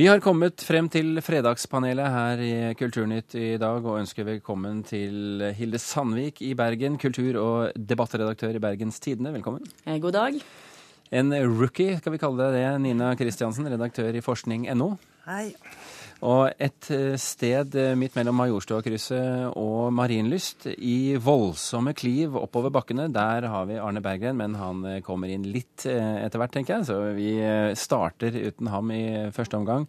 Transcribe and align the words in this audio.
Vi 0.00 0.06
har 0.08 0.22
kommet 0.24 0.62
frem 0.64 0.86
til 0.88 1.18
fredagspanelet 1.20 2.06
her 2.08 2.40
i 2.40 2.52
Kulturnytt 2.72 3.34
i 3.36 3.58
dag, 3.60 3.84
og 3.84 3.98
ønsker 3.98 4.24
velkommen 4.24 4.78
til 4.88 5.42
Hilde 5.58 5.76
Sandvik 5.76 6.40
i 6.40 6.54
Bergen, 6.56 6.96
kultur- 6.96 7.36
og 7.36 7.74
debattredaktør 7.76 8.56
i 8.56 8.62
Bergens 8.64 8.96
Tidende. 9.04 9.34
Velkommen. 9.34 9.66
Eh, 9.84 9.98
God 10.00 10.16
dag. 10.16 10.40
En 11.12 11.36
rookie, 11.44 11.98
skal 12.00 12.14
vi 12.14 12.22
kalle 12.22 12.46
deg 12.46 12.56
det. 12.56 12.64
Nina 12.80 13.10
Kristiansen, 13.12 13.68
redaktør 13.68 14.16
i 14.16 14.24
forskning.no. 14.24 14.94
Hei. 15.26 15.50
Og 16.26 16.50
et 16.60 16.90
eh, 16.92 17.14
sted 17.20 17.76
eh, 17.80 17.94
midt 17.96 18.16
mellom 18.18 18.36
Majorstuakrysset 18.42 19.56
og 19.56 19.92
Marienlyst, 19.96 20.66
i 20.76 21.16
voldsomme 21.16 21.94
kliv 21.96 22.36
oppover 22.36 22.72
bakkene, 22.74 23.08
der 23.12 23.48
har 23.48 23.68
vi 23.70 23.78
Arne 23.80 24.02
Berggren, 24.04 24.36
men 24.40 24.58
han 24.60 24.84
eh, 24.84 25.00
kommer 25.06 25.32
inn 25.32 25.48
litt 25.48 25.86
etter 25.88 26.36
hvert, 26.42 26.52
tenker 26.52 26.76
jeg. 26.76 26.90
Så 26.90 26.98
vi 27.16 27.32
starter 27.78 28.36
uten 28.36 28.68
ham 28.68 28.92
i 28.92 29.04
første 29.32 29.56
omgang. 29.56 29.88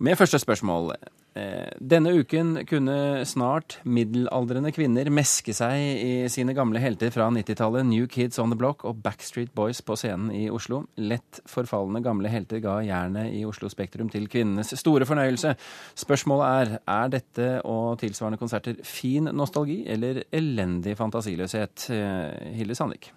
Med 0.00 0.16
første 0.16 0.38
spørsmål. 0.40 0.94
Eh, 1.36 1.74
denne 1.76 2.14
uken 2.16 2.62
kunne 2.64 2.94
snart 3.28 3.74
middelaldrende 3.84 4.72
kvinner 4.72 5.10
meske 5.12 5.52
seg 5.52 5.76
i 5.76 6.14
sine 6.32 6.54
gamle 6.56 6.80
helter 6.80 7.12
fra 7.12 7.26
90-tallet, 7.28 7.84
New 7.84 8.08
Kids 8.08 8.40
On 8.40 8.48
The 8.48 8.56
Block 8.56 8.86
og 8.88 9.02
Backstreet 9.04 9.52
Boys 9.52 9.82
på 9.84 9.98
scenen 10.00 10.32
i 10.32 10.46
Oslo. 10.48 10.86
Lett 10.96 11.42
forfalne 11.44 12.00
gamle 12.00 12.32
helter 12.32 12.64
ga 12.64 12.78
jernet 12.80 13.28
i 13.36 13.44
Oslo 13.44 13.68
Spektrum 13.68 14.08
til 14.08 14.24
kvinnenes 14.32 14.72
store 14.80 15.04
fornøyelse. 15.04 15.52
Spørsmålet 16.00 16.48
er 16.48 16.74
er 16.96 17.14
dette 17.18 17.52
og 17.68 18.00
tilsvarende 18.00 18.40
konserter 18.40 18.80
fin 18.80 19.28
nostalgi 19.28 19.82
eller 19.84 20.24
elendig 20.32 20.96
fantasiløshet? 20.96 21.90
Eh, 21.92 22.54
Hilde 22.56 22.74
Sandvik. 22.74 23.12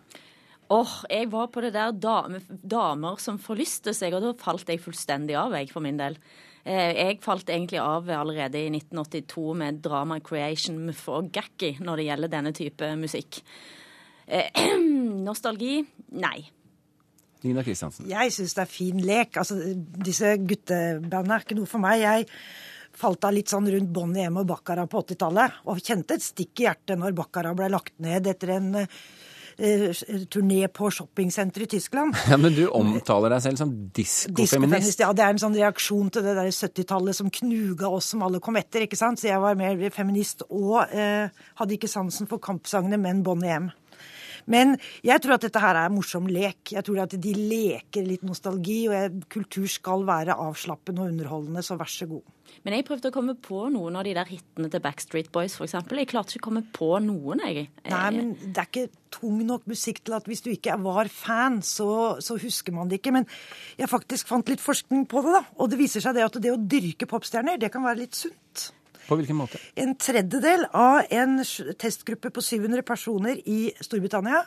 Åh, 0.67 0.79
oh, 0.83 1.03
jeg 1.07 1.31
var 1.31 1.47
på 1.47 1.63
det 1.63 1.77
der 1.79 1.95
damer, 1.95 2.43
damer 2.51 3.19
som 3.23 3.39
forlyste 3.39 3.95
seg, 3.95 4.15
og 4.17 4.23
da 4.25 4.35
falt 4.35 4.67
jeg 4.67 4.83
fullstendig 4.83 5.39
av, 5.39 5.55
jeg, 5.55 5.71
for 5.71 5.79
min 5.79 5.99
del. 5.99 6.19
Eh, 6.63 6.95
jeg 6.95 7.21
falt 7.23 7.49
egentlig 7.51 7.79
av 7.83 8.07
allerede 8.15 8.61
i 8.61 8.71
1982 8.71 9.45
med 9.59 9.79
Drama 9.83 10.19
Creation, 10.23 10.79
for 10.95 11.21
og 11.21 11.31
Gakki 11.35 11.75
når 11.83 11.99
det 11.99 12.09
gjelder 12.09 12.31
denne 12.31 12.53
type 12.55 12.91
musikk. 12.99 13.41
Eh, 14.25 14.61
nostalgi? 15.27 15.81
Nei. 16.15 16.37
Nina 17.43 17.63
Kristiansen. 17.65 18.07
Jeg 18.07 18.31
syns 18.31 18.55
det 18.55 18.63
er 18.63 18.71
fin 18.71 19.01
lek. 19.03 19.35
Altså, 19.41 19.57
disse 20.07 20.37
guttebandene 20.39 21.35
er 21.35 21.43
ikke 21.43 21.59
noe 21.59 21.67
for 21.67 21.83
meg. 21.83 21.99
Jeg 22.05 22.29
falt 22.95 23.27
av 23.27 23.35
litt 23.35 23.51
sånn 23.51 23.67
rundt 23.73 23.91
Bonnie 23.91 24.29
M 24.29 24.39
og 24.39 24.47
Baccarat 24.47 24.87
på 24.87 25.01
80-tallet, 25.03 25.59
og 25.67 25.83
kjente 25.83 26.15
et 26.15 26.23
stikk 26.23 26.61
i 26.61 26.69
hjertet 26.69 26.95
når 27.01 27.17
Baccarat 27.17 27.57
ble 27.59 27.67
lagt 27.73 27.97
ned 28.05 28.29
etter 28.31 28.55
en 28.55 28.71
Eh, 28.83 29.32
turné 30.33 30.67
på 30.67 30.89
shoppingsenter 30.91 31.65
i 31.65 31.69
Tyskland. 31.75 32.15
Ja, 32.33 32.37
Men 32.37 32.55
du 32.55 32.65
omtaler 32.73 33.35
deg 33.35 33.43
selv 33.45 33.59
som 33.61 33.71
diskofeminist? 33.93 35.01
Ja, 35.03 35.11
det 35.13 35.25
er 35.25 35.35
en 35.35 35.41
sånn 35.41 35.57
reaksjon 35.57 36.09
til 36.13 36.25
det 36.25 36.33
der 36.39 36.49
70-tallet 36.49 37.17
som 37.17 37.29
knuga 37.33 37.91
oss 37.93 38.11
som 38.13 38.23
alle 38.25 38.41
kom 38.43 38.57
etter. 38.59 38.87
ikke 38.87 38.97
sant? 38.99 39.21
Så 39.21 39.29
jeg 39.29 39.41
var 39.43 39.57
mer 39.59 39.77
feminist 39.93 40.45
og 40.49 40.89
eh, 40.89 41.29
hadde 41.59 41.77
ikke 41.77 41.91
sansen 41.91 42.29
for 42.31 42.41
kampsangene, 42.43 42.97
men 43.01 43.21
Bonnie 43.25 43.53
M. 43.59 43.69
Men 44.51 44.75
jeg 45.05 45.23
tror 45.23 45.37
at 45.37 45.47
dette 45.47 45.61
her 45.63 45.79
er 45.79 45.93
morsom 45.93 46.27
lek. 46.31 46.73
Jeg 46.75 46.85
tror 46.85 47.03
at 47.05 47.15
de 47.15 47.33
leker 47.37 48.05
litt 48.07 48.23
nostalgi, 48.27 48.85
og 48.91 49.23
kultur 49.31 49.67
skal 49.71 50.05
være 50.07 50.37
avslappende 50.39 51.03
og 51.03 51.13
underholdende, 51.13 51.63
så 51.65 51.77
vær 51.79 51.91
så 51.91 52.09
god. 52.09 52.23
Men 52.63 52.75
jeg 52.77 52.85
prøvde 52.87 53.09
å 53.09 53.13
komme 53.15 53.33
på 53.39 53.63
noen 53.73 53.95
av 53.97 54.05
de 54.05 54.13
der 54.15 54.29
hitene 54.29 54.69
til 54.71 54.83
Backstreet 54.83 55.31
Boys, 55.33 55.55
f.eks. 55.57 55.75
Jeg 55.89 56.09
klarte 56.11 56.35
ikke 56.35 56.43
å 56.43 56.49
komme 56.49 56.63
på 56.75 56.91
noen, 57.03 57.41
jeg. 57.47 57.65
Nei, 57.89 58.03
men 58.15 58.33
det 58.43 58.61
er 58.61 58.69
ikke 58.69 58.85
tung 59.13 59.41
nok 59.47 59.65
musikk 59.69 60.03
til 60.03 60.17
at 60.17 60.27
hvis 60.29 60.43
du 60.45 60.51
ikke 60.53 60.77
var 60.83 61.09
fan, 61.11 61.61
så, 61.65 62.19
så 62.23 62.37
husker 62.41 62.75
man 62.75 62.91
det 62.91 63.01
ikke. 63.01 63.15
Men 63.15 63.27
jeg 63.79 63.91
faktisk 63.91 64.29
fant 64.29 64.51
litt 64.51 64.63
forskning 64.63 65.07
på 65.09 65.25
det, 65.25 65.35
da. 65.39 65.43
Og 65.59 65.71
det 65.71 65.81
viser 65.81 66.03
seg 66.03 66.17
det 66.17 66.27
at 66.27 66.39
det 66.43 66.53
å 66.53 66.61
dyrke 66.61 67.09
popstjerner, 67.09 67.59
det 67.61 67.71
kan 67.73 67.85
være 67.85 68.03
litt 68.05 68.19
sunt. 68.19 68.69
På 69.07 69.17
hvilken 69.19 69.37
måte? 69.37 69.59
En 69.79 69.93
tredjedel 69.99 70.65
av 70.71 71.03
en 71.11 71.41
testgruppe 71.79 72.31
på 72.33 72.43
700 72.43 72.83
personer 72.87 73.39
i 73.49 73.73
Storbritannia 73.83 74.43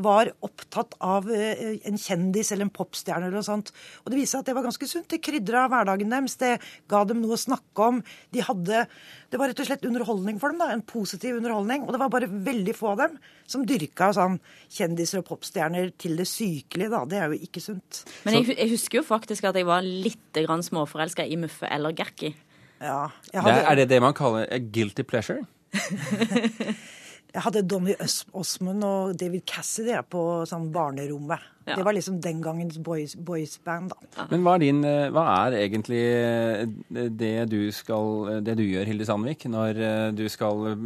var 0.00 0.30
opptatt 0.44 0.96
av 1.04 1.28
eh, 1.32 1.76
en 1.88 2.00
kjendis 2.00 2.52
eller 2.54 2.68
en 2.68 2.74
popstjerne 2.74 3.28
eller 3.28 3.40
noe 3.40 3.46
sånt. 3.46 3.72
Og 4.04 4.12
det 4.12 4.20
viste 4.20 4.36
seg 4.36 4.44
at 4.44 4.50
det 4.50 4.56
var 4.56 4.66
ganske 4.68 4.88
sunt. 4.88 5.08
Det 5.12 5.20
krydra 5.24 5.66
hverdagen 5.68 6.14
deres. 6.14 6.38
Det 6.40 6.54
ga 6.90 7.02
dem 7.08 7.20
noe 7.22 7.36
å 7.36 7.40
snakke 7.40 7.90
om. 7.90 8.02
De 8.34 8.44
hadde 8.44 8.86
Det 9.28 9.36
var 9.36 9.50
rett 9.50 9.60
og 9.60 9.68
slett 9.68 9.84
underholdning 9.84 10.38
for 10.40 10.54
dem. 10.54 10.62
da, 10.62 10.72
En 10.72 10.82
positiv 10.82 11.36
underholdning. 11.36 11.84
Og 11.84 11.92
det 11.92 12.00
var 12.00 12.12
bare 12.12 12.30
veldig 12.30 12.74
få 12.76 12.94
av 12.94 13.02
dem 13.04 13.18
som 13.46 13.66
dyrka 13.68 14.12
sånn 14.16 14.40
kjendiser 14.72 15.20
og 15.20 15.28
popstjerner 15.28 15.92
til 16.00 16.16
det 16.16 16.28
sykelige, 16.28 16.90
da. 16.92 17.04
Det 17.04 17.20
er 17.20 17.32
jo 17.32 17.40
ikke 17.44 17.60
sunt. 17.60 18.04
Men 18.24 18.40
jeg, 18.40 18.56
jeg 18.56 18.72
husker 18.72 19.02
jo 19.02 19.06
faktisk 19.08 19.44
at 19.48 19.56
jeg 19.58 19.68
var 19.68 19.84
litt 19.84 20.16
småforelska 20.38 21.26
i 21.26 21.36
Muffe 21.36 21.68
eller 21.68 21.92
Gerki. 21.92 22.32
Ja, 22.80 23.08
hadde... 23.34 23.54
det, 23.54 23.64
er 23.64 23.80
det 23.80 23.88
det 23.90 24.00
man 24.02 24.14
kaller 24.14 24.46
a 24.50 24.58
guilty 24.58 25.02
pleasure? 25.02 25.42
jeg 27.34 27.44
hadde 27.44 27.64
Donny 27.68 27.94
Osmond 28.32 28.84
og 28.86 29.16
David 29.20 29.44
Cassidy 29.48 29.96
på 30.10 30.22
sånn 30.48 30.68
barnerommet. 30.74 31.44
Ja. 31.68 31.76
Det 31.76 31.84
var 31.84 31.96
liksom 31.96 32.20
den 32.24 32.40
gangens 32.40 32.78
boys, 32.80 33.58
band 33.64 33.92
da. 33.92 33.98
Ja. 34.16 34.28
Men 34.30 34.46
hva 34.46 34.54
er, 34.56 34.62
din, 34.62 34.78
eh, 34.88 35.08
hva 35.12 35.24
er 35.44 35.58
egentlig 35.58 36.00
eh, 36.00 36.62
det 36.88 37.34
du, 37.52 37.60
skal, 37.76 38.40
det 38.46 38.56
du 38.56 38.64
gjør, 38.64 38.88
Hilde 38.88 39.08
Sandvik, 39.08 39.44
når 39.52 39.82
eh, 39.84 40.06
du 40.16 40.24
skal 40.32 40.78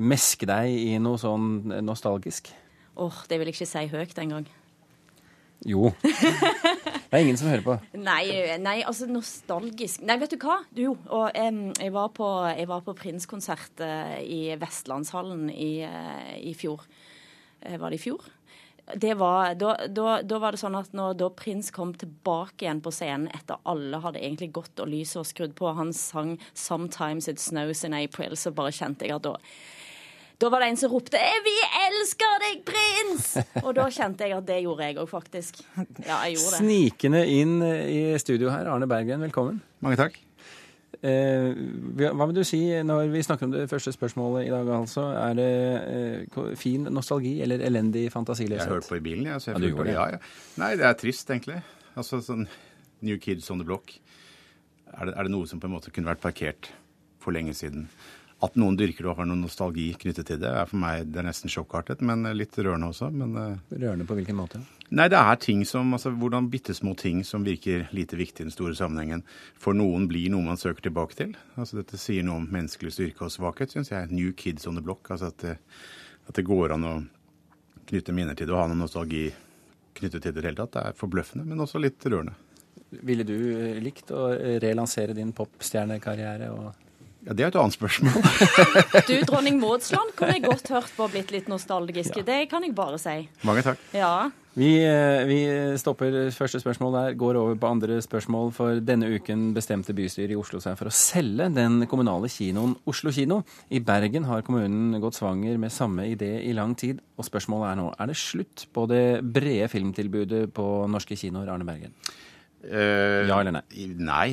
meske 0.00 0.48
deg 0.48 0.72
i 0.72 0.96
noe 1.02 1.20
sånn 1.20 1.76
nostalgisk? 1.84 2.48
Åh, 2.96 3.04
oh, 3.04 3.20
det 3.28 3.38
vil 3.38 3.50
jeg 3.50 3.58
ikke 3.58 3.68
si 3.68 3.84
høyt 3.92 4.24
engang. 4.24 4.48
Jo. 5.66 5.90
Det 7.08 7.16
er 7.16 7.24
ingen 7.24 7.38
som 7.40 7.48
hører 7.48 7.64
på. 7.64 7.74
Nei, 7.96 8.24
nei 8.60 8.78
altså 8.84 9.06
nostalgisk 9.08 10.02
Nei, 10.04 10.18
vet 10.20 10.34
du 10.34 10.42
hva? 10.42 10.58
Du, 10.76 10.84
og 10.92 11.30
um, 11.32 11.60
jeg 11.72 11.92
var 11.94 12.10
på, 12.16 12.26
jeg 12.52 12.68
på 12.68 12.94
Prinskonsert 12.98 13.80
uh, 13.80 14.18
i 14.20 14.52
Vestlandshallen 14.60 15.48
i, 15.48 15.70
uh, 15.88 16.34
i 16.36 16.52
fjor. 16.58 16.84
Uh, 17.64 17.78
var 17.80 17.88
det 17.88 18.02
i 18.02 18.04
fjor? 18.10 18.28
Det 18.96 19.14
var, 19.20 19.54
da, 19.60 19.74
da, 19.88 20.18
da, 20.24 20.36
var 20.40 20.52
det 20.52 20.60
sånn 20.62 20.76
at 20.76 20.94
når, 20.96 21.16
da 21.20 21.26
prins 21.36 21.68
kom 21.72 21.90
tilbake 21.96 22.64
igjen 22.64 22.80
på 22.84 22.92
scenen 22.92 23.28
etter 23.36 23.60
alle 23.68 24.00
hadde 24.04 24.20
egentlig 24.22 24.52
gått 24.56 24.80
og 24.80 24.88
lyset 24.88 25.20
og 25.20 25.28
skrudd 25.28 25.56
på, 25.58 25.72
han 25.76 25.92
sang 25.96 26.38
'Sometimes 26.54 27.28
It 27.28 27.40
Snows 27.40 27.84
in 27.84 27.96
April', 27.96 28.36
så 28.36 28.52
bare 28.52 28.72
kjente 28.72 29.04
jeg 29.04 29.16
at 29.16 29.28
da 29.28 29.36
da 30.38 30.46
var 30.54 30.62
det 30.62 30.68
en 30.70 30.76
som 30.78 30.92
ropte 30.92 31.18
'Vi 31.18 31.56
elsker 31.84 32.42
deg! 32.44 32.57
Og 33.64 33.72
da 33.76 33.88
kjente 33.92 34.26
jeg 34.26 34.36
at 34.36 34.46
det 34.48 34.62
gjorde 34.64 34.88
jeg 34.88 34.98
òg, 35.00 35.08
faktisk. 35.10 35.60
Ja, 36.06 36.22
jeg 36.26 36.38
gjorde 36.38 36.54
det. 36.54 36.62
Snikende 36.62 37.26
inn 37.32 37.58
i 37.64 38.00
studio 38.22 38.52
her, 38.54 38.70
Arne 38.72 38.88
Bergen, 38.90 39.22
velkommen. 39.26 39.60
Mange 39.84 40.00
takk. 40.00 40.18
Eh, 40.98 41.54
hva 41.94 42.26
vil 42.26 42.40
du 42.40 42.42
si 42.46 42.58
når 42.82 43.12
vi 43.12 43.20
snakker 43.22 43.46
om 43.46 43.52
det 43.52 43.68
første 43.70 43.92
spørsmålet 43.94 44.48
i 44.48 44.50
dag, 44.50 44.70
altså? 44.74 45.04
Er 45.14 45.36
det 45.38 45.50
eh, 46.26 46.54
fin 46.58 46.88
nostalgi 46.90 47.36
eller 47.44 47.62
elendig 47.62 48.08
fantasiløshet? 48.12 48.64
Jeg 48.64 48.74
hørte 48.80 48.90
på 48.90 48.98
i 48.98 49.04
bilen, 49.04 49.28
jeg. 49.30 49.40
Så 49.44 49.52
jeg 49.52 49.62
ja, 49.62 49.82
det, 49.84 49.94
ja, 49.94 50.06
ja. 50.16 50.22
Nei, 50.58 50.72
det 50.80 50.88
er 50.88 50.96
trist, 50.98 51.30
egentlig. 51.30 51.60
Altså 51.98 52.22
sånn 52.24 52.48
New 53.06 53.18
Kids 53.22 53.50
on 53.54 53.62
the 53.62 53.68
Block. 53.68 53.94
Er 54.90 55.10
det, 55.10 55.14
er 55.14 55.28
det 55.28 55.34
noe 55.36 55.46
som 55.46 55.60
på 55.62 55.68
en 55.68 55.76
måte 55.76 55.92
kunne 55.94 56.10
vært 56.10 56.24
parkert 56.24 56.72
for 57.22 57.36
lenge 57.36 57.54
siden? 57.54 57.86
At 58.38 58.54
noen 58.54 58.76
dyrker 58.78 59.02
det 59.02 59.10
og 59.10 59.18
har 59.18 59.26
noen 59.26 59.40
nostalgi 59.42 59.88
knyttet 59.98 60.28
til 60.28 60.38
det, 60.38 60.50
er 60.60 60.68
for 60.70 60.78
meg 60.78 61.08
det 61.10 61.18
er 61.18 61.26
nesten 61.26 61.50
sjokkartet, 61.50 62.04
men 62.06 62.22
litt 62.38 62.54
rørende 62.54 62.92
også. 62.92 63.08
Men, 63.10 63.34
eh, 63.34 63.74
rørende 63.74 64.06
på 64.06 64.14
hvilken 64.14 64.38
måte? 64.38 64.60
Nei, 64.94 65.08
det 65.10 65.18
er 65.18 65.40
ting 65.42 65.64
som, 65.66 65.90
altså 65.92 66.12
Hvordan 66.14 66.46
bitte 66.48 66.74
små 66.74 66.94
ting 66.96 67.24
som 67.26 67.42
virker 67.44 67.88
lite 67.92 68.16
viktig 68.16 68.40
i 68.40 68.46
den 68.46 68.54
store 68.54 68.78
sammenhengen, 68.78 69.24
for 69.58 69.74
noen 69.74 70.06
blir 70.06 70.30
noe 70.30 70.46
man 70.46 70.56
søker 70.56 70.86
tilbake 70.86 71.18
til. 71.18 71.34
Altså 71.56 71.80
Dette 71.80 71.98
sier 71.98 72.22
noe 72.22 72.38
om 72.38 72.46
menneskelig 72.46 72.94
styrke 72.94 73.26
og 73.26 73.34
svakhet, 73.34 73.74
syns 73.74 73.90
jeg. 73.90 74.10
New 74.14 74.32
kids 74.32 74.66
on 74.66 74.78
the 74.78 74.82
block. 74.82 75.10
altså 75.10 75.26
at 75.34 75.38
det, 75.38 75.58
at 76.28 76.34
det 76.34 76.46
går 76.46 76.78
an 76.78 76.84
å 76.84 76.96
knytte 77.88 78.14
minner 78.14 78.34
til 78.38 78.46
det 78.46 78.54
og 78.54 78.62
ha 78.62 78.66
noen 78.70 78.86
nostalgi 78.86 79.32
knyttet 79.98 80.22
til 80.22 80.32
det 80.32 80.38
i 80.38 80.42
det 80.42 80.50
hele 80.52 80.62
tatt. 80.62 80.76
Det 80.78 80.86
er 80.86 80.98
forbløffende, 81.00 81.44
men 81.44 81.58
også 81.58 81.82
litt 81.82 82.06
rørende. 82.06 82.38
Ville 83.02 83.24
du 83.26 83.34
likt 83.82 84.12
å 84.14 84.30
relansere 84.62 85.16
din 85.16 85.34
popstjernekarriere? 85.36 86.52
og 86.54 86.87
ja, 87.28 87.34
Det 87.36 87.44
er 87.44 87.50
et 87.52 87.60
annet 87.60 87.76
spørsmål. 87.76 88.14
du, 89.08 89.14
dronning 89.28 89.58
Maudsland 89.60 90.14
kunne 90.16 90.38
jeg 90.38 90.46
godt 90.46 90.70
hørt 90.72 90.92
på 90.96 91.08
blitt 91.12 91.32
litt 91.34 91.48
nostalgisk. 91.52 92.16
Ja. 92.16 92.24
Det 92.24 92.38
kan 92.48 92.64
jeg 92.64 92.72
bare 92.76 92.96
si. 93.02 93.20
Mange 93.44 93.64
takk. 93.66 93.82
Ja. 93.92 94.30
Vi, 94.58 94.70
eh, 94.82 95.26
vi, 95.28 95.36
stopper 95.78 96.32
første 96.34 96.58
spørsmål 96.62 96.96
der, 96.96 97.18
går 97.20 97.36
over 97.36 97.54
på 97.60 97.68
andre 97.68 98.00
spørsmål. 98.02 98.48
For 98.56 98.80
denne 98.80 99.12
uken 99.12 99.52
bestemte 99.54 99.92
bystyret 99.94 100.32
i 100.32 100.40
Oslo 100.40 100.62
seg 100.64 100.80
for 100.80 100.88
å 100.88 100.94
selge 100.94 101.50
den 101.52 101.84
kommunale 101.90 102.32
kinoen 102.32 102.74
Oslo 102.88 103.12
kino. 103.12 103.42
I 103.68 103.84
Bergen 103.84 104.26
har 104.26 104.42
kommunen 104.48 104.96
gått 105.02 105.20
svanger 105.20 105.60
med 105.60 105.74
samme 105.74 106.08
idé 106.08 106.32
i 106.48 106.56
lang 106.56 106.72
tid. 106.80 107.04
Og 107.20 107.28
spørsmålet 107.28 107.74
er 107.74 107.80
nå, 107.82 107.88
er 107.92 108.08
det 108.08 108.20
slutt 108.24 108.70
på 108.72 108.88
det 108.88 109.06
brede 109.22 109.68
filmtilbudet 109.68 110.46
på 110.56 110.68
norske 110.88 111.18
kinoer, 111.18 111.52
Arne 111.52 111.68
Bergen? 111.68 111.92
Uh, 112.64 113.28
ja 113.28 113.36
eller 113.36 113.60
nei? 113.60 113.66
Nei. 114.00 114.30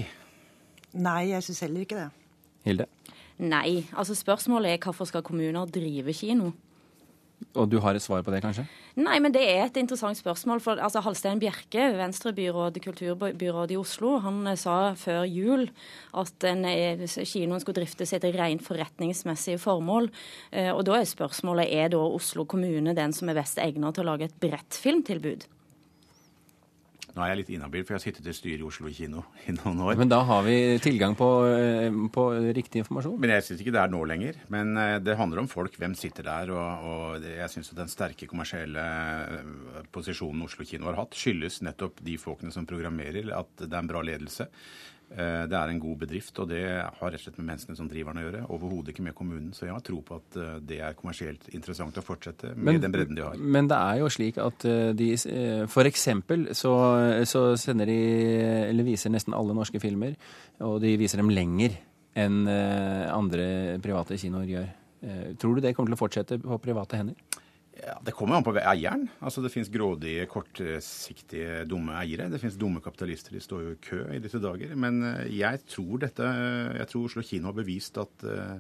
Nei, 0.96 1.22
jeg 1.36 1.44
syns 1.44 1.68
heller 1.68 1.84
ikke 1.84 2.00
det. 2.00 2.14
Hilde? 2.66 2.90
Nei. 3.38 3.86
altså 3.94 4.16
Spørsmålet 4.16 4.76
er 4.76 4.84
hvorfor 4.84 5.08
skal 5.10 5.26
kommuner 5.26 5.68
drive 5.68 6.14
kino? 6.16 6.54
Og 7.56 7.68
du 7.72 7.78
har 7.84 7.96
et 7.96 8.04
svar 8.04 8.24
på 8.24 8.32
det, 8.34 8.42
kanskje? 8.44 8.66
Nei, 9.00 9.16
men 9.24 9.34
det 9.36 9.44
er 9.44 9.66
et 9.66 9.78
interessant 9.80 10.18
spørsmål. 10.18 10.62
for 10.64 10.80
altså, 10.80 11.02
Halstein 11.04 11.40
Bjerke, 11.40 11.88
Venstrebyråd, 11.98 12.80
kulturbyråd 12.84 13.72
i 13.72 13.78
Oslo, 13.80 14.18
han 14.24 14.48
eh, 14.48 14.58
sa 14.60 14.94
før 15.00 15.24
jul 15.28 15.68
at 16.16 16.48
en, 16.48 16.66
eh, 16.66 17.04
kinoen 17.06 17.60
skulle 17.64 17.82
driftes 17.82 18.14
etter 18.16 18.36
rent 18.36 18.64
forretningsmessige 18.64 19.60
formål. 19.60 20.10
Eh, 20.52 20.72
og 20.72 20.86
da 20.88 21.00
er 21.00 21.08
spørsmålet 21.08 21.72
er 21.72 21.92
da 21.96 22.00
Oslo 22.04 22.46
kommune 22.46 22.96
den 22.96 23.16
som 23.16 23.30
er 23.30 23.40
best 23.40 23.60
egnet 23.60 23.96
til 23.96 24.04
å 24.04 24.12
lage 24.12 24.30
et 24.30 24.40
bredt 24.40 24.80
filmtilbud? 24.80 25.48
Nå 27.16 27.24
er 27.24 27.30
jeg 27.32 27.40
litt 27.40 27.50
inhabil, 27.56 27.84
for 27.88 27.96
jeg 27.96 28.02
har 28.02 28.04
sittet 28.04 28.26
i 28.28 28.34
styret 28.36 28.60
i 28.60 28.66
Oslo 28.68 28.90
kino 28.92 29.22
i 29.48 29.54
noen 29.56 29.78
år. 29.86 29.94
Men 30.02 30.10
da 30.12 30.18
har 30.28 30.42
vi 30.44 30.56
tilgang 30.84 31.14
på, 31.16 31.30
eh, 31.48 32.00
på 32.12 32.26
riktig 32.58 32.82
informasjon? 32.84 33.16
Men 33.24 33.32
jeg 33.38 33.46
syns 33.48 33.62
ikke 33.64 33.72
det 33.72 33.80
er 33.86 33.94
nå 33.94 34.02
lenger. 34.04 34.42
Men 34.52 34.76
eh, 34.76 34.98
det 35.00 35.16
handler 35.16 35.46
om 35.46 35.48
folk. 35.48 35.78
Hvem 35.80 35.96
sitter 35.96 36.28
der? 36.28 36.52
Og, 36.52 36.90
og 36.92 37.24
jeg 37.24 37.48
syns 37.54 37.72
den 37.78 37.92
sterke 37.92 38.28
kommersielle 38.28 38.84
eh, 38.84 39.88
posisjonen 39.96 40.44
Oslo 40.44 40.68
kino 40.68 40.90
har 40.92 41.00
hatt, 41.00 41.16
skyldes 41.16 41.62
nettopp 41.64 42.04
de 42.04 42.18
folkene 42.20 42.52
som 42.52 42.68
programmerer, 42.68 43.32
at 43.32 43.64
det 43.64 43.72
er 43.72 43.80
en 43.80 43.94
bra 43.94 44.04
ledelse. 44.04 44.50
Eh, 45.16 45.46
det 45.48 45.56
er 45.56 45.72
en 45.72 45.80
god 45.80 46.00
bedrift, 46.02 46.40
og 46.44 46.50
det 46.50 46.62
har 46.68 47.12
rett 47.14 47.22
og 47.22 47.24
slett 47.24 47.38
med 47.40 47.48
menneskene 47.54 47.78
som 47.80 47.88
driver 47.88 48.12
den 48.12 48.20
å 48.20 48.26
gjøre. 48.26 48.42
Overhodet 48.52 48.92
ikke 48.92 49.06
med 49.06 49.16
kommunen. 49.16 49.54
Så 49.56 49.68
jeg 49.68 49.72
har 49.76 49.84
tro 49.86 50.02
på 50.04 50.18
at 50.20 50.40
eh, 50.42 50.58
det 50.72 50.80
er 50.84 50.98
kommersielt 50.98 51.48
interessant 51.56 51.96
å 51.96 52.04
fortsette 52.04 52.52
med 52.52 52.68
men, 52.68 52.82
den 52.84 52.96
bredden 52.96 53.16
de 53.16 53.24
har. 53.24 53.40
Men 53.40 53.70
det 53.72 53.78
er 53.80 54.02
jo 54.02 54.12
slik 54.12 54.40
at 54.44 54.68
eh, 54.68 54.92
de 54.98 55.14
eksempel 55.86 56.50
så, 56.58 56.74
så 57.30 57.46
sender 57.60 57.88
de, 57.88 58.00
eller 58.72 58.88
viser 58.88 59.14
nesten 59.14 59.36
alle 59.38 59.56
norske 59.56 59.80
filmer, 59.80 60.18
og 60.66 60.82
de 60.84 60.96
viser 61.00 61.22
dem 61.22 61.32
lenger 61.32 61.78
enn 62.16 62.48
andre 62.48 63.46
private 63.84 64.16
kinoer 64.18 64.48
gjør. 64.48 64.68
Tror 65.40 65.58
du 65.58 65.62
det 65.62 65.74
kommer 65.76 65.92
til 65.92 65.98
å 65.98 66.00
fortsette 66.00 66.38
på 66.42 66.60
private 66.64 67.02
hender? 67.02 67.42
Ja, 67.76 67.98
Det 68.04 68.14
kommer 68.16 68.38
an 68.38 68.46
på 68.46 68.54
eieren. 68.56 69.10
Altså, 69.20 69.42
Det 69.44 69.52
finnes 69.52 69.70
grådige, 69.70 70.26
kortsiktige, 70.32 71.66
dumme 71.68 71.98
eiere. 72.00 72.30
Det 72.32 72.40
finnes 72.40 72.58
dumme 72.58 72.82
kapitalister. 72.82 73.36
De 73.36 73.44
står 73.44 73.64
jo 73.66 73.74
i 73.74 73.82
kø 73.84 74.00
i 74.16 74.22
disse 74.24 74.40
dager. 74.40 74.76
Men 74.80 75.04
eh, 75.04 75.28
jeg 75.42 75.66
tror 75.68 76.00
dette, 76.00 76.24
jeg 76.80 76.88
tror 76.92 77.10
Oslo 77.10 77.26
kino 77.26 77.52
har 77.52 77.58
bevist 77.58 78.00
at 78.00 78.26
uh, 78.26 78.56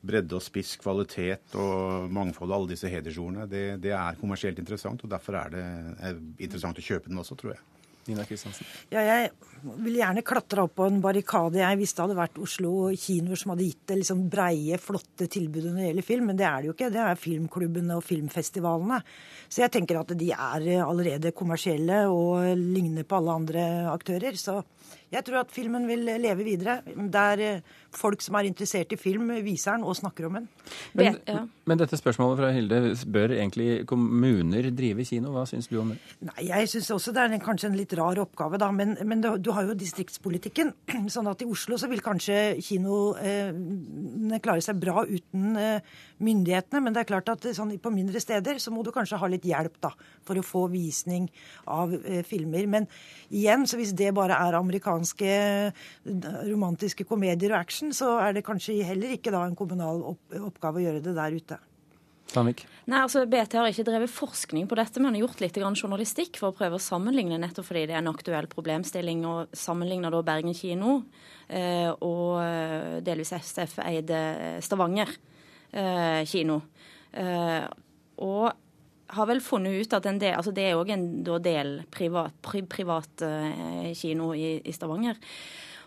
bredde 0.00 0.38
og 0.38 0.42
spiss, 0.44 0.76
kvalitet 0.80 1.54
og 1.60 2.10
mangfold 2.12 2.50
og 2.50 2.56
alle 2.56 2.72
disse 2.72 2.88
hedersordene, 2.88 3.48
det, 3.50 3.64
det 3.84 3.92
er 3.92 4.20
kommersielt 4.20 4.58
interessant. 4.58 5.04
Og 5.04 5.12
derfor 5.12 5.36
er 5.42 5.54
det 5.54 5.64
interessant 6.48 6.80
å 6.80 6.88
kjøpe 6.88 7.12
den 7.12 7.20
også, 7.20 7.36
tror 7.36 7.56
jeg. 7.56 7.64
Nina 8.08 8.24
Kristiansen? 8.28 8.68
Ja, 8.92 9.02
jeg 9.04 9.30
ville 9.64 10.00
gjerne 10.00 10.24
klatra 10.26 10.64
opp 10.66 10.74
på 10.76 10.86
en 10.88 11.00
barrikade 11.04 11.62
jeg 11.62 11.78
hvis 11.80 11.94
det 11.96 12.04
hadde 12.04 12.18
vært 12.18 12.40
Oslo 12.44 12.72
kinoer 13.00 13.40
som 13.40 13.54
hadde 13.54 13.68
gitt 13.68 13.84
det 13.88 13.98
liksom 14.02 14.24
breie, 14.32 14.80
flotte 14.82 15.28
tilbudet 15.32 15.72
når 15.72 15.80
det 15.80 15.88
gjelder 15.88 16.08
film, 16.08 16.28
men 16.30 16.40
det 16.40 16.48
er 16.48 16.58
det 16.60 16.70
jo 16.70 16.76
ikke. 16.76 16.90
Det 16.94 17.02
er 17.04 17.22
filmklubbene 17.22 17.98
og 17.98 18.04
filmfestivalene. 18.04 19.00
Så 19.48 19.64
jeg 19.64 19.74
tenker 19.74 20.00
at 20.00 20.12
de 20.20 20.30
er 20.34 20.68
allerede 20.84 21.34
kommersielle 21.36 22.04
og 22.12 22.52
ligner 22.60 23.08
på 23.08 23.20
alle 23.20 23.38
andre 23.40 23.64
aktører. 23.92 24.36
Så 24.40 24.60
jeg 25.14 25.26
tror 25.26 25.42
at 25.44 25.52
filmen 25.54 25.86
vil 25.88 26.04
leve 26.04 26.46
videre. 26.46 26.80
Der 27.12 27.42
eh, 27.42 27.74
folk 27.94 28.22
som 28.24 28.38
er 28.38 28.48
interessert 28.48 28.92
i 28.94 28.98
film, 29.00 29.30
viser 29.44 29.76
den 29.76 29.86
og 29.86 29.96
snakker 29.98 30.28
om 30.28 30.38
den. 30.40 30.48
Men, 30.98 31.18
men 31.68 31.80
dette 31.80 31.98
spørsmålet 31.98 32.40
fra 32.40 32.50
Hilde, 32.54 32.80
bør 33.14 33.34
egentlig 33.36 33.84
kommuner 33.88 34.70
drive 34.74 35.04
kino? 35.06 35.32
Hva 35.34 35.44
syns 35.48 35.68
du 35.70 35.78
om 35.80 35.92
det? 35.92 35.98
Nei, 36.24 36.48
Jeg 36.48 36.70
syns 36.72 36.90
også 36.94 37.14
det 37.14 37.22
er 37.22 37.36
en, 37.36 37.44
kanskje 37.44 37.70
en 37.70 37.78
litt 37.78 37.94
rar 37.98 38.20
oppgave, 38.22 38.58
da. 38.60 38.70
Men, 38.74 38.96
men 39.04 39.22
du, 39.24 39.30
du, 39.38 39.52
har 39.56 39.68
jo 39.68 39.76
distriktspolitikken. 39.78 40.72
Sånn 41.14 41.30
at 41.30 41.44
i 41.44 41.48
Oslo 41.48 41.78
så 41.80 41.90
vil 41.90 42.02
kanskje 42.04 42.40
kinoene 42.64 44.34
eh, 44.34 44.40
klare 44.44 44.64
seg 44.64 44.80
bra 44.82 45.04
uten 45.06 45.58
eh, 45.60 45.94
myndighetene. 46.24 46.82
Men 46.84 46.96
det 46.96 47.04
er 47.04 47.10
klart 47.12 47.30
at 47.32 47.48
sånn, 47.56 47.76
på 47.82 47.92
mindre 47.94 48.22
steder 48.22 48.60
så 48.62 48.72
må 48.74 48.84
du 48.84 48.92
kanskje 48.94 49.20
ha 49.20 49.30
litt 49.30 49.46
hjelp 49.46 49.78
da, 49.84 49.92
for 50.26 50.40
å 50.40 50.46
få 50.46 50.66
visning 50.72 51.28
av 51.70 51.94
eh, 52.00 52.22
filmer. 52.26 52.66
Men 52.70 52.88
igjen, 53.30 53.68
så 53.68 53.78
hvis 53.80 53.94
det 53.96 54.12
bare 54.16 54.38
er 54.46 54.58
amerikansk 54.58 55.03
amerikanske 55.04 56.48
romantiske 56.50 57.04
komedier 57.04 57.52
og 57.54 57.60
action, 57.60 57.92
så 57.92 58.18
er 58.20 58.34
det 58.34 58.44
kanskje 58.44 58.82
heller 58.84 59.14
ikke 59.14 59.32
da 59.32 59.44
en 59.46 59.56
kommunal 59.56 60.02
oppgave 60.40 60.80
å 60.80 60.84
gjøre 60.84 61.04
det 61.04 61.14
der 61.14 61.38
ute. 61.38 61.58
Sandvik? 62.32 62.64
Nei, 62.88 63.02
altså 63.04 63.26
BT 63.28 63.58
har 63.60 63.68
ikke 63.68 63.84
drevet 63.86 64.10
forskning 64.10 64.66
på 64.66 64.78
dette, 64.78 65.00
men 65.00 65.14
har 65.14 65.26
gjort 65.26 65.42
litt 65.42 65.58
journalistikk 65.60 66.38
for 66.40 66.50
å 66.50 66.56
prøve 66.56 66.78
å 66.78 66.82
sammenligne, 66.82 67.38
nettopp 67.38 67.68
fordi 67.68 67.86
det 67.86 67.94
er 67.94 68.02
en 68.02 68.10
aktuell 68.10 68.48
problemstilling. 68.50 69.24
og 69.28 69.52
Sammenligner 69.52 70.10
da 70.10 70.22
Bergen 70.24 70.56
kino 70.56 71.02
eh, 71.48 71.92
og 71.92 72.40
eh, 72.42 73.00
delvis 73.04 73.34
SF-eide 73.36 74.60
Stavanger 74.64 75.12
eh, 75.70 76.24
kino. 76.26 76.62
Eh, 77.12 77.68
og 78.24 78.63
har 79.12 79.28
vel 79.28 79.42
funnet 79.44 79.84
ut 79.84 79.94
at 79.96 80.06
del, 80.08 80.32
altså 80.32 80.52
det 80.54 80.64
er 80.68 80.78
òg 80.78 80.90
en 80.94 81.06
del 81.42 81.76
privat, 81.92 82.34
pri, 82.44 82.64
privat 82.70 83.24
eh, 83.26 83.92
kino 83.98 84.32
i, 84.36 84.56
i, 84.64 84.74
Stavanger. 84.74 85.18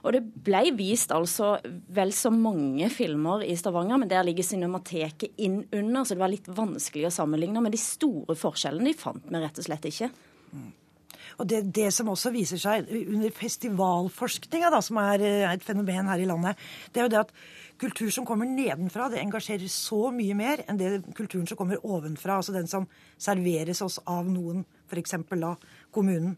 Og 0.05 0.13
det 0.13 0.21
ble 0.45 0.61
vist 0.77 1.11
altså 1.11 1.55
vel 1.93 2.13
så 2.15 2.29
mange 2.31 2.87
filmer 2.93 3.43
i 3.43 3.55
Stavanger, 3.57 3.99
men 3.99 4.11
der 4.11 4.25
ligger 4.27 4.45
Cinemateket 4.45 5.33
inn 5.41 5.63
under, 5.71 6.05
så 6.05 6.15
det 6.15 6.21
var 6.21 6.31
litt 6.31 6.47
vanskelig 6.47 7.09
å 7.09 7.15
sammenligne. 7.17 7.63
Men 7.63 7.73
de 7.73 7.81
store 7.81 8.37
forskjellene 8.37 8.91
de 8.91 8.99
fant 8.99 9.25
vi 9.25 9.41
rett 9.41 9.57
og 9.57 9.67
slett 9.67 9.89
ikke. 9.89 10.11
Mm. 10.53 10.69
Og 11.37 11.47
det, 11.49 11.63
det, 11.75 11.91
som 11.95 12.09
også 12.11 12.31
viser 12.35 12.61
seg 12.61 12.89
under 12.89 13.33
festivalforskninga, 13.35 14.71
som 14.81 14.99
er 15.03 15.23
et 15.53 15.65
fenomen 15.65 16.11
her 16.11 16.23
i 16.23 16.29
landet, 16.29 16.67
det 16.93 17.01
er 17.01 17.07
jo 17.07 17.13
det 17.13 17.23
at 17.25 17.33
kultur 17.77 18.09
som 18.13 18.25
kommer 18.25 18.49
nedenfra, 18.49 19.09
det 19.11 19.21
engasjerer 19.21 19.69
så 19.71 20.09
mye 20.13 20.35
mer 20.37 20.63
enn 20.65 20.79
det 20.79 20.91
kulturen 21.17 21.47
som 21.49 21.59
kommer 21.59 21.83
ovenfra. 21.85 22.39
Altså 22.39 22.55
den 22.55 22.69
som 22.69 22.87
serveres 23.21 23.83
oss 23.85 23.99
av 24.09 24.29
noen, 24.29 24.63
f.eks. 24.89 25.17
da 25.37 25.53
kommunen. 25.93 26.37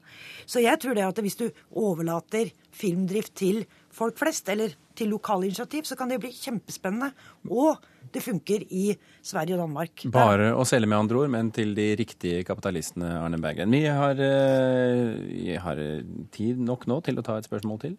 Så 0.50 0.64
jeg 0.64 0.82
tror 0.82 0.98
det 0.98 1.08
at 1.08 1.22
hvis 1.24 1.40
du 1.40 1.48
overlater 1.80 2.52
filmdrift 2.76 3.36
til 3.40 3.64
folk 3.94 4.20
flest, 4.20 4.50
eller 4.52 4.76
til 5.00 5.14
lokale 5.14 5.48
initiativ, 5.48 5.88
så 5.88 5.96
kan 5.96 6.12
det 6.12 6.20
bli 6.24 6.34
kjempespennende. 6.36 7.14
Og 7.50 7.80
det 8.16 8.24
funker 8.24 8.66
i 8.70 8.86
Sverige 9.26 9.58
og 9.58 9.64
Danmark. 9.64 10.06
Bare 10.14 10.52
å 10.58 10.66
selge, 10.68 10.90
med 10.90 11.00
andre 11.00 11.22
ord, 11.22 11.32
men 11.34 11.52
til 11.56 11.76
de 11.78 11.88
riktige 12.00 12.44
kapitalistene, 12.48 13.12
Arne 13.20 13.40
Bergen. 13.42 13.74
Vi 13.76 13.84
har, 13.86 14.20
vi 14.20 15.54
eh, 15.54 15.62
har 15.62 15.82
tid 16.36 16.62
nok 16.66 16.88
nå 16.90 17.00
til 17.06 17.20
å 17.20 17.26
ta 17.26 17.38
et 17.40 17.50
spørsmål 17.50 17.82
til, 17.84 17.98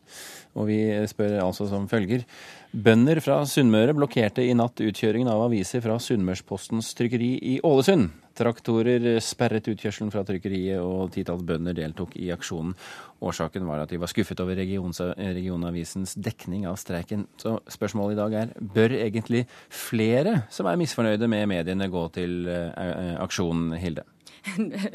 og 0.57 0.71
vi 0.71 0.81
spør 1.11 1.39
altså 1.45 1.69
som 1.71 1.89
følger. 1.91 2.27
Bønder 2.71 3.19
fra 3.25 3.41
Sunnmøre 3.51 3.97
blokkerte 3.99 4.45
i 4.47 4.57
natt 4.57 4.83
utkjøringen 4.85 5.31
av 5.31 5.49
aviser 5.49 5.83
fra 5.85 5.99
Sunnmørspostens 6.03 6.93
trykkeri 6.99 7.33
i 7.55 7.57
Ålesund. 7.67 8.11
Traktorer 8.41 9.19
sperret 9.25 9.69
utkjørselen 9.69 10.13
fra 10.15 10.23
trykkeriet, 10.25 10.81
og 10.81 11.11
titalls 11.13 11.45
bønder 11.47 11.77
deltok 11.77 12.15
i 12.17 12.31
aksjonen. 12.33 12.73
Årsaken 13.21 13.67
var 13.69 13.83
at 13.83 13.93
de 13.93 13.99
var 14.01 14.09
skuffet 14.09 14.41
over 14.41 14.57
regionavisens 14.57 16.15
dekning 16.17 16.65
av 16.71 16.79
streiken. 16.81 17.27
Så 17.41 17.59
spørsmålet 17.69 18.17
i 18.17 18.21
dag 18.23 18.39
er 18.45 18.55
bør 18.61 18.97
egentlig 18.97 19.45
flere 19.69 20.39
som 20.53 20.71
er 20.71 20.81
misfornøyde 20.81 21.29
med 21.29 21.51
mediene, 21.53 21.91
gå 21.93 22.07
til 22.17 22.49
eh, 22.49 23.13
aksjonen, 23.21 23.75
Hilde? 23.81 24.07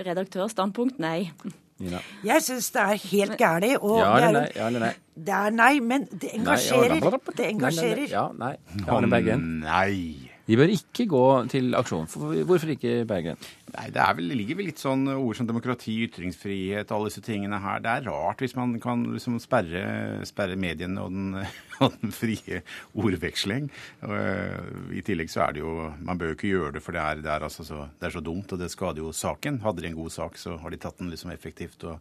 Redaktørstandpunkt 0.09 0.97
nei. 1.03 1.29
Nina. 1.77 1.99
Jeg 2.23 2.43
syns 2.45 2.69
det 2.71 2.81
er 2.81 3.01
helt 3.11 3.35
gærent. 3.37 3.83
Ja 3.83 4.11
eller 4.15 4.37
nei? 4.37 4.45
Ja 4.55 4.69
eller 4.69 4.85
nei? 4.87 4.93
Det 5.15 5.33
er 5.35 5.51
nei, 5.55 5.73
men 5.83 6.05
det 6.11 6.31
engasjerer. 6.37 6.95
Nei, 7.03 7.19
det 7.35 7.49
engasjerer. 7.49 8.05
Ja, 8.11 8.29
nei. 8.31 8.53
Ja, 8.87 9.35
Nei. 9.35 10.24
De 10.45 10.57
bør 10.59 10.69
ikke 10.69 11.07
gå 11.09 11.23
til 11.49 11.73
aksjon. 11.77 12.05
Hvorfor 12.45 12.69
ikke, 12.75 12.99
Bergen? 13.09 13.39
Nei, 13.73 13.87
Det, 13.93 14.03
vel, 14.17 14.27
det 14.29 14.37
ligger 14.37 14.59
vel 14.59 14.67
litt 14.69 14.81
sånn 14.81 15.07
ord 15.09 15.37
som 15.37 15.47
demokrati, 15.49 15.95
ytringsfrihet, 16.05 16.93
alle 16.93 17.09
disse 17.09 17.23
tingene 17.25 17.57
her. 17.63 17.81
Det 17.81 17.93
er 17.95 18.05
rart 18.11 18.43
hvis 18.43 18.53
man 18.57 18.75
kan 18.83 19.01
liksom 19.15 19.39
sperre, 19.41 20.21
sperre 20.29 20.57
mediene 20.59 21.01
og 21.01 21.15
den, 21.15 21.33
og 21.81 21.97
den, 21.97 22.13
frie 22.13 22.61
ordveksling. 22.93 23.71
I 24.05 25.05
tillegg 25.05 25.33
så 25.33 25.47
er 25.47 25.57
det 25.57 25.65
jo 25.65 25.73
Man 26.05 26.21
bør 26.21 26.33
jo 26.33 26.37
ikke 26.37 26.53
gjøre 26.53 26.77
det, 26.77 26.85
for 26.85 26.95
det 26.95 27.01
er, 27.01 27.25
det 27.25 27.31
er, 27.33 27.49
altså 27.49 27.65
så, 27.65 27.89
det 27.97 28.09
er 28.09 28.17
så 28.19 28.25
dumt, 28.25 28.53
og 28.53 28.61
det 28.61 28.69
skader 28.73 29.01
jo 29.01 29.13
saken. 29.15 29.63
Hadde 29.65 29.81
de 29.81 29.89
en 29.89 29.97
god 29.97 30.13
sak, 30.13 30.37
så 30.37 30.59
har 30.61 30.69
de 30.69 30.81
tatt 30.81 31.01
den 31.01 31.09
liksom 31.09 31.33
effektivt 31.33 31.89
og, 31.89 31.97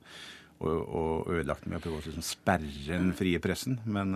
og, 0.60 0.76
og 0.84 1.32
ødelagt 1.32 1.64
med 1.64 1.80
å 1.80 1.86
prøve 1.86 2.02
å 2.02 2.08
liksom 2.10 2.28
sperre 2.28 2.92
den 2.92 3.14
frie 3.16 3.40
pressen. 3.40 3.80
Men 3.88 4.12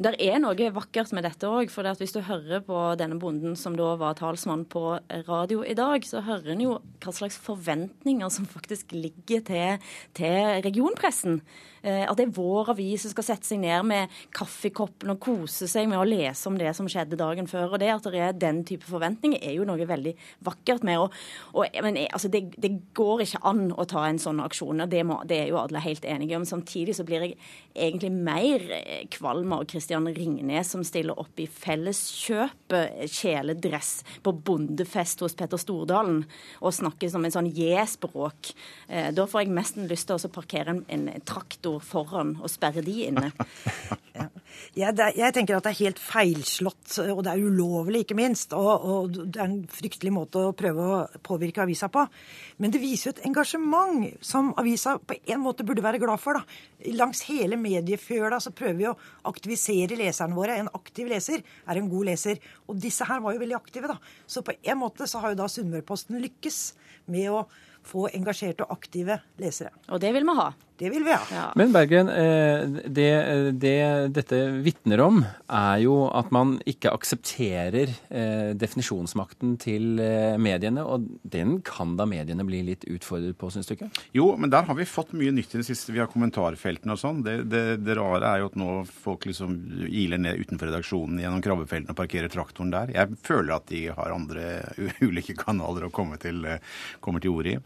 det 0.00 0.14
er 0.24 0.38
noe 0.40 0.70
vakkert 0.72 1.12
med 1.12 1.26
dette 1.26 1.48
òg. 1.48 1.70
For 1.72 1.86
hvis 1.98 2.14
du 2.14 2.22
hører 2.24 2.62
på 2.64 2.78
denne 3.00 3.18
bonden 3.20 3.56
som 3.58 3.76
da 3.76 3.92
var 4.00 4.16
talsmann 4.18 4.64
på 4.70 4.96
radio 5.28 5.64
i 5.64 5.76
dag, 5.78 6.04
så 6.06 6.24
hører 6.24 6.54
en 6.54 6.64
jo 6.64 6.78
hva 7.02 7.12
slags 7.12 7.36
forventninger 7.42 8.32
som 8.32 8.48
faktisk 8.48 8.94
ligger 8.96 9.44
til, 9.44 9.92
til 10.16 10.64
regionpressen. 10.64 11.42
Eh, 11.82 12.04
at 12.06 12.14
det 12.18 12.28
er 12.28 12.34
vår 12.36 12.70
avis 12.76 13.02
som 13.02 13.10
skal 13.10 13.26
sette 13.26 13.48
seg 13.48 13.58
ned 13.62 13.82
med 13.88 14.12
kaffekoppen 14.34 15.10
og 15.10 15.18
kose 15.22 15.66
seg 15.70 15.88
med 15.90 15.98
å 15.98 16.06
lese 16.06 16.46
om 16.46 16.58
det 16.58 16.70
som 16.78 16.86
skjedde 16.90 17.18
dagen 17.18 17.50
før. 17.50 17.74
og 17.74 17.82
Det 17.82 17.90
at 17.90 18.06
det 18.06 18.22
er 18.22 18.36
den 18.38 18.62
type 18.68 18.86
forventninger, 18.86 19.42
er 19.42 19.56
jo 19.56 19.66
noe 19.66 19.88
veldig 19.88 20.14
vakkert 20.46 20.86
med. 20.86 21.02
Og, 21.02 21.16
og, 21.56 21.80
men 21.82 21.98
altså, 22.06 22.30
det, 22.30 22.44
det, 22.62 22.70
går 22.94 23.24
ikke 23.24 23.42
an 23.48 23.64
å 23.74 23.86
ta 23.88 24.04
en 24.06 24.20
sånn 24.22 24.42
aksjon. 24.44 24.84
og 24.84 24.92
det, 24.92 25.02
må, 25.08 25.18
det, 25.26 25.40
er 25.42 25.50
jo 25.50 25.58
alle 25.58 25.82
helt 25.82 26.06
enige 26.06 26.38
om. 26.38 26.46
Samtidig 26.46 26.94
så 26.98 27.06
blir 27.08 27.26
jeg 27.26 27.36
egentlig 27.74 28.12
mer 28.14 28.62
kvalm 29.10 29.54
av 29.56 29.66
Christian 29.82 30.06
Ringnes, 30.14 30.70
som 30.70 30.84
stiller 30.86 31.18
opp 31.18 31.40
i 31.42 31.48
Felleskjøpet 31.50 33.00
kjeledress 33.10 34.04
på 34.22 34.30
bondefest 34.30 35.24
hos 35.24 35.34
Petter 35.34 35.58
Stordalen 35.58 36.20
og 36.60 36.76
snakker 36.76 37.10
som 37.10 37.26
en 37.26 37.34
sånn 37.34 37.48
je-språk. 37.50 38.52
Eh, 38.86 39.08
da 39.10 39.26
får 39.26 39.42
jeg 39.42 39.56
mest 39.56 39.80
lyst 39.90 40.06
til 40.06 40.22
å 40.22 40.30
parkere 40.30 40.76
en, 40.76 40.84
en 40.86 41.08
traktor 41.26 41.82
foran 41.82 42.36
og 42.38 42.52
sperre 42.52 42.84
de 42.86 42.94
inne. 43.08 43.32
jeg, 44.76 44.92
er, 44.92 45.12
jeg, 45.16 45.34
tenker 45.36 45.56
at 45.56 45.66
det 45.66 45.72
er 45.72 45.80
helt 45.86 46.00
feilslått, 46.02 46.98
og 47.12 47.22
det 47.24 47.32
er 47.32 47.44
ulovlig, 47.44 48.02
ikke 48.04 48.16
minst. 48.18 48.54
Og, 48.56 48.70
og, 48.72 49.16
det 49.22 49.40
er 49.40 49.48
en 49.48 49.62
fryktelig 49.70 50.12
måte 50.14 50.42
å 50.42 50.54
prøve 50.56 50.86
å 50.86 51.00
påvirke 51.24 51.64
avisa 51.64 51.90
på. 51.92 52.04
Men 52.62 52.74
det 52.74 52.82
viser 52.82 53.10
jo 53.10 53.14
et 53.16 53.24
engasjement 53.28 54.06
som 54.24 54.52
avisa 54.60 54.96
på 54.98 55.18
en 55.20 55.42
måte 55.42 55.66
burde 55.68 55.84
være 55.84 56.00
glad 56.02 56.22
for. 56.22 56.38
da. 56.38 56.92
Langs 56.98 57.24
hele 57.28 57.58
mediefjøla 57.60 58.40
så 58.42 58.54
prøver 58.56 58.78
vi 58.78 58.88
å 58.90 58.96
aktivisere 59.30 59.98
leserne 60.00 60.38
våre. 60.38 60.60
En 60.60 60.72
aktiv 60.76 61.10
leser 61.10 61.42
er 61.42 61.80
en 61.80 61.90
god 61.92 62.12
leser. 62.12 62.40
Og 62.68 62.80
disse 62.82 63.06
her 63.08 63.22
var 63.24 63.36
jo 63.36 63.42
veldig 63.42 63.58
aktive, 63.58 63.92
da. 63.92 63.98
Så 64.26 64.44
på 64.46 64.56
en 64.56 64.80
måte 64.80 65.08
så 65.10 65.22
har 65.22 65.34
jo 65.34 65.42
da 65.42 65.50
Sunnmørposten 65.50 66.20
lykkes 66.22 66.62
med 67.12 67.30
å 67.32 67.44
få 67.86 68.06
engasjerte 68.14 68.66
og 68.66 68.76
aktive 68.76 69.18
lesere. 69.42 69.72
Og 69.90 70.00
det 70.02 70.12
vil 70.14 70.26
vi 70.26 70.36
ha. 70.38 70.52
Det 70.82 70.90
vil 70.90 71.04
vi 71.06 71.12
ha. 71.12 71.20
Ja. 71.30 71.42
Men 71.54 71.70
Bergen, 71.72 72.08
eh, 72.08 72.64
det, 72.90 73.10
det, 73.62 74.08
dette 74.16 74.38
vitner 74.64 75.00
om, 75.04 75.20
er 75.46 75.76
jo 75.84 76.08
at 76.10 76.32
man 76.34 76.56
ikke 76.66 76.90
aksepterer 76.90 77.92
eh, 78.10 78.50
definisjonsmakten 78.58 79.54
til 79.62 80.02
eh, 80.02 80.34
mediene. 80.42 80.82
Og 80.82 81.06
den 81.22 81.60
kan 81.62 81.94
da 82.00 82.08
mediene 82.10 82.42
bli 82.48 82.64
litt 82.66 82.88
utfordret 82.90 83.38
på, 83.38 83.52
syns 83.54 83.70
du 83.70 83.76
ikke? 83.76 83.92
Jo, 84.18 84.32
men 84.34 84.50
der 84.50 84.66
har 84.66 84.78
vi 84.80 84.88
fått 84.90 85.14
mye 85.14 85.30
nytt 85.36 85.54
i 85.54 85.62
det 85.62 85.68
siste. 85.70 85.94
Vi 85.94 86.02
har 86.02 86.10
kommentarfeltene 86.10 86.96
og 86.96 87.02
sånn. 87.04 87.22
Det, 87.22 87.38
det, 87.46 87.64
det, 87.86 87.98
rare 88.00 88.32
er 88.32 88.42
jo 88.42 88.50
at 88.50 88.58
nå 88.58 88.82
folk 88.90 89.30
liksom 89.30 89.54
iler 89.86 90.18
ned 90.18 90.42
utenfor 90.42 90.72
redaksjonen 90.72 91.22
gjennom 91.22 91.46
krabbefeltene 91.46 91.94
og 91.94 92.02
parkerer 92.02 92.32
traktoren 92.32 92.74
der. 92.74 92.96
Jeg 92.98 93.22
føler 93.22 93.60
at 93.60 93.70
de 93.70 93.84
har 93.94 94.16
andre 94.18 94.48
ulike 95.06 95.38
kanaler 95.38 95.86
å 95.86 95.94
komme 95.94 96.18
til, 96.18 96.42
komme 96.98 97.22
til 97.22 97.38
orde 97.38 97.54
i. 97.54 97.62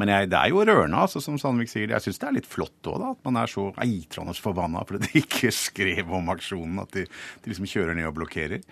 Men 0.00 0.12
jeg, 0.12 0.30
det 0.32 0.38
er 0.40 0.52
jo 0.52 0.64
rørende, 0.64 1.00
altså, 1.06 1.22
som 1.24 1.38
Sandvik 1.40 1.72
sier. 1.72 1.92
Jeg 1.94 2.04
syns 2.04 2.20
det 2.20 2.28
er 2.28 2.36
litt 2.38 2.50
flott 2.50 2.90
òg, 2.92 3.08
at 3.14 3.24
man 3.26 3.40
er 3.40 3.50
så 3.50 3.70
eitrende 3.82 4.36
forbanna 4.36 4.84
fordi 4.86 5.06
de 5.06 5.24
ikke 5.24 5.54
skrev 5.54 6.12
om 6.18 6.30
aksjonen. 6.34 6.84
At 6.84 6.94
de, 6.96 7.06
de, 7.08 7.50
liksom 7.50 7.68
kjører 7.70 7.96
ned 7.96 8.10
og 8.10 8.16
blokkerer. 8.20 8.64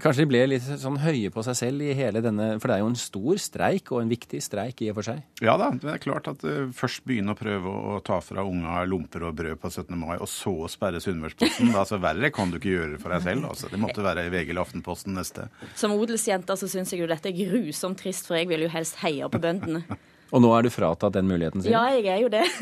Kanskje 0.00 0.22
de 0.22 0.28
ble 0.30 0.40
litt 0.48 0.64
sånn 0.64 0.94
høye 1.02 1.28
på 1.32 1.42
seg 1.44 1.56
selv 1.58 1.84
i 1.84 1.90
hele 1.96 2.22
denne 2.24 2.54
For 2.56 2.70
det 2.70 2.78
er 2.78 2.80
jo 2.80 2.88
en 2.88 2.96
stor 2.96 3.40
streik, 3.42 3.90
og 3.92 4.00
en 4.00 4.12
viktig 4.12 4.38
streik 4.40 4.80
i 4.80 4.88
og 4.88 4.96
for 4.96 5.08
seg? 5.10 5.18
Ja 5.44 5.58
da. 5.60 5.68
Det 5.76 5.90
er 5.92 6.00
klart 6.00 6.30
at 6.30 6.44
uh, 6.48 6.70
først 6.76 7.04
begynne 7.08 7.34
å 7.34 7.38
prøve 7.38 7.72
å, 7.72 7.98
ta 8.04 8.16
fra 8.24 8.44
unga 8.46 8.86
lomper 8.88 9.26
og 9.28 9.36
brød 9.36 9.60
på 9.60 9.72
17. 9.72 9.92
mai, 9.98 10.14
og 10.16 10.30
så 10.30 10.54
sperre 10.72 11.02
Sunnmørsposten. 11.02 11.74
altså 11.82 12.00
Verre 12.00 12.32
kan 12.32 12.52
du 12.52 12.56
ikke 12.60 12.72
gjøre 12.72 13.02
for 13.02 13.12
deg 13.12 13.26
selv. 13.26 13.50
altså. 13.50 13.68
Det 13.72 13.82
måtte 13.82 14.06
være 14.06 14.24
i 14.28 14.32
VG 14.32 14.54
eller 14.54 14.64
Aftenposten 14.64 15.18
neste. 15.18 15.50
Som 15.76 15.96
odelsjente 15.98 16.56
så 16.56 16.70
syns 16.70 16.94
jeg 16.94 17.04
jo 17.04 17.10
dette 17.10 17.28
er 17.28 17.36
grusomt 17.36 18.00
trist, 18.00 18.30
for 18.30 18.40
jeg 18.40 18.48
vil 18.48 18.64
jo 18.64 18.72
helst 18.72 19.02
heie 19.04 19.28
på 19.28 19.42
bøndene. 19.42 19.84
Og 20.32 20.40
nå 20.40 20.52
er 20.56 20.64
du 20.64 20.72
fratatt 20.72 21.16
den 21.16 21.28
muligheten 21.28 21.64
sin? 21.64 21.74
Ja, 21.74 21.84
jeg 21.92 22.08
er 22.08 22.22
jo 22.24 22.30
det. 22.32 22.46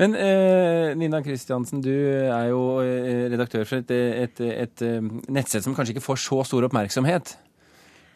Men 0.00 0.14
eh, 0.16 0.96
Nina 0.96 1.20
Kristiansen, 1.22 1.82
du 1.84 1.92
er 1.92 2.48
jo 2.48 2.60
eh, 2.80 3.26
redaktør 3.30 3.66
for 3.68 3.82
et, 3.82 3.90
et, 3.92 4.40
et, 4.40 4.52
et 4.64 4.84
eh, 4.86 5.10
nettsted 5.28 5.66
som 5.66 5.76
kanskje 5.76 5.96
ikke 5.96 6.06
får 6.06 6.22
så 6.24 6.40
stor 6.48 6.66
oppmerksomhet. 6.70 7.34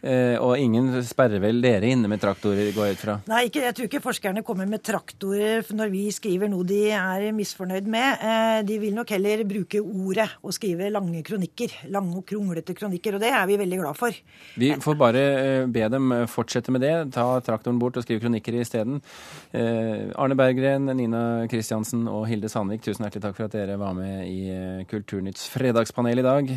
Eh, 0.05 0.37
og 0.37 0.59
ingen 0.61 0.91
sperrer 1.07 1.41
vel 1.41 1.63
dere 1.65 1.89
inne 1.89 2.11
med 2.13 2.21
traktorer, 2.21 2.69
går 2.77 2.91
jeg 2.91 2.97
ut 2.99 3.03
fra? 3.07 3.15
Nei, 3.31 3.47
ikke, 3.49 3.63
jeg 3.65 3.77
tror 3.77 3.89
ikke 3.89 4.03
forskerne 4.05 4.43
kommer 4.45 4.69
med 4.69 4.83
traktorer 4.85 5.65
når 5.73 5.93
vi 5.95 6.03
skriver 6.13 6.51
noe 6.53 6.67
de 6.69 6.81
er 6.93 7.31
misfornøyd 7.33 7.89
med. 7.89 8.21
Eh, 8.21 8.59
de 8.69 8.77
vil 8.83 8.93
nok 8.97 9.15
heller 9.17 9.47
bruke 9.49 9.81
ordet 9.81 10.29
og 10.45 10.53
skrive 10.57 10.91
lange 10.93 11.23
kronikker. 11.25 11.73
Lange 11.95 12.19
og 12.21 12.27
kronglete 12.29 12.77
kronikker, 12.77 13.17
og 13.17 13.25
det 13.25 13.33
er 13.33 13.49
vi 13.49 13.59
veldig 13.63 13.81
glad 13.81 13.99
for. 14.01 14.19
Vi 14.61 14.75
får 14.85 15.01
bare 15.01 15.25
eh, 15.25 15.71
be 15.73 15.89
dem 15.97 16.13
fortsette 16.29 16.75
med 16.75 16.85
det. 16.85 16.93
Ta 17.17 17.27
traktoren 17.47 17.81
bort 17.81 17.97
og 17.97 18.05
skrive 18.05 18.27
kronikker 18.27 18.61
isteden. 18.61 19.01
Arne 19.55 20.37
Berggren, 20.37 20.91
Nina 20.99 21.47
Kristiansen 21.51 22.05
og 22.11 22.27
Hilde 22.29 22.51
Sandvik, 22.53 22.83
tusen 22.85 23.07
hjertelig 23.07 23.25
takk 23.25 23.39
for 23.39 23.47
at 23.49 23.57
dere 23.57 23.79
var 23.81 23.97
med 23.97 24.29
i 24.29 24.85
Kulturnytts 24.91 25.49
fredagspanel 25.53 26.21
i 26.21 26.27
dag. 26.27 26.55